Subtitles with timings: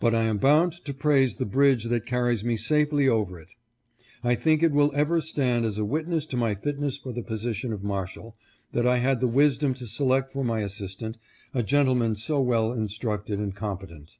[0.00, 3.50] But I am bound to praise the bridge that carries me safely over it.
[4.24, 7.22] I think it will ever stand as a witness to my fit ness for the
[7.22, 8.34] position of Marshal,
[8.72, 11.16] that I had the wisdom to select for my assistant
[11.54, 14.16] a gentleman so well instructed and competent.